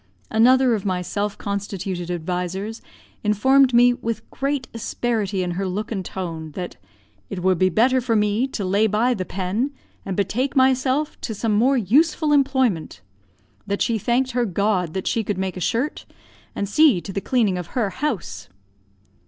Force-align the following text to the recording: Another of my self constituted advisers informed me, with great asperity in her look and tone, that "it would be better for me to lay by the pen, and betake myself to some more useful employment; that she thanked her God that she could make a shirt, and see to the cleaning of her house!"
Another 0.31 0.73
of 0.73 0.83
my 0.83 1.03
self 1.03 1.37
constituted 1.37 2.09
advisers 2.09 2.81
informed 3.23 3.71
me, 3.71 3.93
with 3.93 4.27
great 4.31 4.67
asperity 4.73 5.43
in 5.43 5.51
her 5.51 5.67
look 5.67 5.91
and 5.91 6.03
tone, 6.03 6.53
that 6.53 6.75
"it 7.29 7.43
would 7.43 7.59
be 7.59 7.69
better 7.69 8.01
for 8.01 8.15
me 8.15 8.47
to 8.47 8.65
lay 8.65 8.87
by 8.87 9.13
the 9.13 9.25
pen, 9.25 9.71
and 10.03 10.17
betake 10.17 10.55
myself 10.55 11.21
to 11.21 11.35
some 11.35 11.51
more 11.51 11.77
useful 11.77 12.31
employment; 12.33 13.01
that 13.67 13.83
she 13.83 13.99
thanked 13.99 14.31
her 14.31 14.45
God 14.45 14.95
that 14.95 15.05
she 15.05 15.23
could 15.23 15.37
make 15.37 15.55
a 15.55 15.59
shirt, 15.59 16.07
and 16.55 16.67
see 16.67 16.99
to 16.99 17.13
the 17.13 17.21
cleaning 17.21 17.59
of 17.59 17.67
her 17.77 17.91
house!" 17.91 18.49